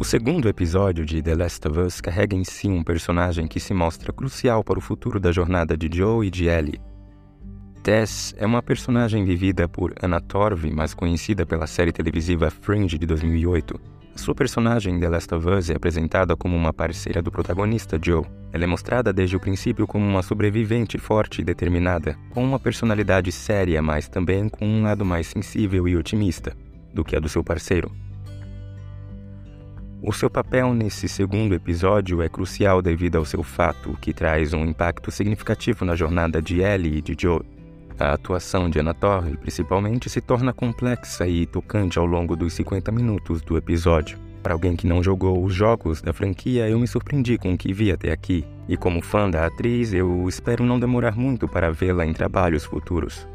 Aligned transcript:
O 0.00 0.04
segundo 0.04 0.48
episódio 0.48 1.04
de 1.04 1.20
The 1.20 1.34
Last 1.34 1.68
of 1.68 1.78
Us 1.78 2.00
carrega 2.00 2.34
em 2.34 2.42
si 2.42 2.66
um 2.66 2.82
personagem 2.82 3.46
que 3.46 3.60
se 3.60 3.74
mostra 3.74 4.14
crucial 4.14 4.64
para 4.64 4.78
o 4.78 4.80
futuro 4.80 5.20
da 5.20 5.30
jornada 5.30 5.76
de 5.76 5.94
Joe 5.94 6.26
e 6.26 6.30
de 6.30 6.46
Ellie. 6.46 6.80
Tess 7.82 8.34
é 8.38 8.46
uma 8.46 8.62
personagem 8.62 9.26
vivida 9.26 9.68
por 9.68 9.92
Anna 10.02 10.18
Torv, 10.18 10.70
mais 10.72 10.94
conhecida 10.94 11.44
pela 11.44 11.66
série 11.66 11.92
televisiva 11.92 12.50
Fringe 12.50 12.96
de 12.96 13.04
2008. 13.04 13.78
A 14.14 14.18
sua 14.18 14.34
personagem 14.34 14.94
em 14.94 15.00
The 15.00 15.08
Last 15.10 15.34
of 15.34 15.46
Us 15.46 15.68
é 15.68 15.76
apresentada 15.76 16.34
como 16.34 16.56
uma 16.56 16.72
parceira 16.72 17.20
do 17.20 17.30
protagonista 17.30 18.00
Joe. 18.02 18.24
Ela 18.54 18.64
é 18.64 18.66
mostrada 18.66 19.12
desde 19.12 19.36
o 19.36 19.40
princípio 19.40 19.86
como 19.86 20.06
uma 20.06 20.22
sobrevivente 20.22 20.96
forte 20.96 21.42
e 21.42 21.44
determinada, 21.44 22.16
com 22.30 22.42
uma 22.42 22.58
personalidade 22.58 23.30
séria, 23.30 23.82
mas 23.82 24.08
também 24.08 24.48
com 24.48 24.66
um 24.66 24.82
lado 24.82 25.04
mais 25.04 25.26
sensível 25.26 25.86
e 25.86 25.94
otimista 25.94 26.56
do 26.94 27.04
que 27.04 27.14
a 27.14 27.20
do 27.20 27.28
seu 27.28 27.44
parceiro. 27.44 27.92
O 30.02 30.14
seu 30.14 30.30
papel 30.30 30.72
nesse 30.72 31.06
segundo 31.06 31.54
episódio 31.54 32.22
é 32.22 32.28
crucial 32.28 32.80
devido 32.80 33.16
ao 33.16 33.24
seu 33.26 33.42
fato, 33.42 33.98
que 34.00 34.14
traz 34.14 34.54
um 34.54 34.64
impacto 34.64 35.10
significativo 35.10 35.84
na 35.84 35.94
jornada 35.94 36.40
de 36.40 36.62
Ellie 36.62 36.96
e 36.96 37.02
de 37.02 37.14
Joe. 37.18 37.42
A 37.98 38.14
atuação 38.14 38.70
de 38.70 38.78
Anna 38.78 38.94
Torre, 38.94 39.36
principalmente, 39.36 40.08
se 40.08 40.22
torna 40.22 40.54
complexa 40.54 41.28
e 41.28 41.44
tocante 41.44 41.98
ao 41.98 42.06
longo 42.06 42.34
dos 42.34 42.54
50 42.54 42.90
minutos 42.90 43.42
do 43.42 43.58
episódio. 43.58 44.18
Para 44.42 44.54
alguém 44.54 44.74
que 44.74 44.86
não 44.86 45.02
jogou 45.02 45.44
os 45.44 45.52
jogos 45.52 46.00
da 46.00 46.14
franquia, 46.14 46.66
eu 46.66 46.78
me 46.78 46.88
surpreendi 46.88 47.36
com 47.36 47.52
o 47.52 47.58
que 47.58 47.74
vi 47.74 47.92
até 47.92 48.10
aqui, 48.10 48.42
e 48.66 48.78
como 48.78 49.02
fã 49.02 49.28
da 49.28 49.44
atriz, 49.44 49.92
eu 49.92 50.26
espero 50.26 50.64
não 50.64 50.80
demorar 50.80 51.14
muito 51.14 51.46
para 51.46 51.70
vê-la 51.70 52.06
em 52.06 52.14
trabalhos 52.14 52.64
futuros. 52.64 53.28